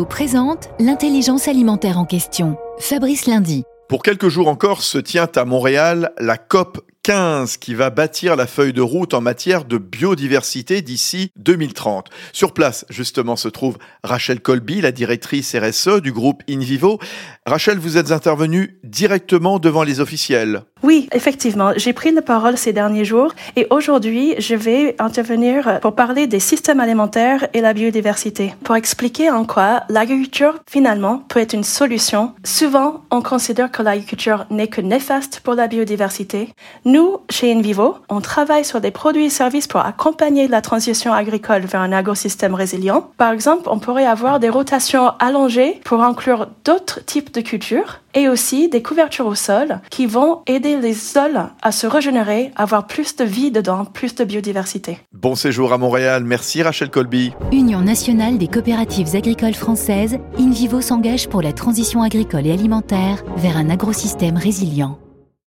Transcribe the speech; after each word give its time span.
Présente 0.00 0.70
l'intelligence 0.80 1.48
alimentaire 1.48 1.98
en 1.98 2.06
question. 2.06 2.56
Fabrice 2.78 3.26
Lundi. 3.26 3.64
Pour 3.90 4.02
quelques 4.02 4.28
jours 4.28 4.48
encore 4.48 4.82
se 4.82 4.96
tient 4.96 5.28
à 5.36 5.44
Montréal 5.44 6.12
la 6.18 6.38
COP 6.38 6.80
15 7.02 7.58
qui 7.58 7.74
va 7.74 7.90
bâtir 7.90 8.34
la 8.34 8.46
feuille 8.46 8.72
de 8.72 8.80
route 8.80 9.12
en 9.12 9.20
matière 9.20 9.66
de 9.66 9.76
biodiversité 9.76 10.80
d'ici 10.80 11.30
2030. 11.36 12.08
Sur 12.32 12.54
place, 12.54 12.86
justement, 12.88 13.36
se 13.36 13.48
trouve 13.48 13.76
Rachel 14.02 14.40
Colby, 14.40 14.80
la 14.80 14.92
directrice 14.92 15.54
RSE 15.54 16.00
du 16.00 16.10
groupe 16.10 16.42
InVivo. 16.48 16.98
Rachel, 17.44 17.78
vous 17.78 17.98
êtes 17.98 18.12
intervenue 18.12 18.80
directement 18.84 19.58
devant 19.58 19.82
les 19.82 20.00
officiels. 20.00 20.62
Oui, 20.82 21.08
effectivement, 21.12 21.72
j'ai 21.76 21.92
pris 21.92 22.10
la 22.10 22.22
parole 22.22 22.58
ces 22.58 22.72
derniers 22.72 23.04
jours 23.04 23.32
et 23.54 23.68
aujourd'hui, 23.70 24.34
je 24.38 24.56
vais 24.56 24.96
intervenir 24.98 25.78
pour 25.80 25.94
parler 25.94 26.26
des 26.26 26.40
systèmes 26.40 26.80
alimentaires 26.80 27.46
et 27.54 27.60
la 27.60 27.72
biodiversité, 27.72 28.54
pour 28.64 28.74
expliquer 28.74 29.30
en 29.30 29.44
quoi 29.44 29.84
l'agriculture, 29.88 30.58
finalement, 30.68 31.22
peut 31.28 31.38
être 31.38 31.52
une 31.52 31.62
solution. 31.62 32.32
Souvent, 32.42 33.02
on 33.12 33.22
considère 33.22 33.70
que 33.70 33.82
l'agriculture 33.82 34.46
n'est 34.50 34.66
que 34.66 34.80
néfaste 34.80 35.40
pour 35.44 35.54
la 35.54 35.68
biodiversité. 35.68 36.48
Nous, 36.84 37.18
chez 37.30 37.52
Invivo, 37.52 37.98
on 38.08 38.20
travaille 38.20 38.64
sur 38.64 38.80
des 38.80 38.90
produits 38.90 39.26
et 39.26 39.30
services 39.30 39.68
pour 39.68 39.80
accompagner 39.80 40.48
la 40.48 40.62
transition 40.62 41.12
agricole 41.12 41.62
vers 41.62 41.80
un 41.80 41.92
agrosystème 41.92 42.54
résilient. 42.54 43.10
Par 43.18 43.30
exemple, 43.30 43.68
on 43.70 43.78
pourrait 43.78 44.06
avoir 44.06 44.40
des 44.40 44.48
rotations 44.48 45.12
allongées 45.20 45.80
pour 45.84 46.02
inclure 46.02 46.48
d'autres 46.64 47.04
types 47.04 47.32
de 47.32 47.40
cultures 47.40 48.00
et 48.14 48.28
aussi 48.28 48.68
des 48.68 48.82
couvertures 48.82 49.26
au 49.26 49.34
sol 49.34 49.80
qui 49.90 50.06
vont 50.06 50.42
aider 50.46 50.71
les 50.80 50.94
sols 50.94 51.42
à 51.62 51.72
se 51.72 51.86
régénérer, 51.86 52.52
avoir 52.56 52.86
plus 52.86 53.16
de 53.16 53.24
vie 53.24 53.50
dedans, 53.50 53.84
plus 53.84 54.14
de 54.14 54.24
biodiversité. 54.24 54.98
Bon 55.12 55.34
séjour 55.34 55.72
à 55.72 55.78
Montréal. 55.78 56.24
Merci 56.24 56.62
Rachel 56.62 56.90
Colby. 56.90 57.32
Union 57.52 57.80
nationale 57.80 58.38
des 58.38 58.48
coopératives 58.48 59.14
agricoles 59.14 59.54
françaises, 59.54 60.18
InVivo 60.38 60.80
s'engage 60.80 61.28
pour 61.28 61.42
la 61.42 61.52
transition 61.52 62.02
agricole 62.02 62.46
et 62.46 62.52
alimentaire 62.52 63.22
vers 63.36 63.56
un 63.56 63.70
agrosystème 63.70 64.36
résilient. 64.36 64.98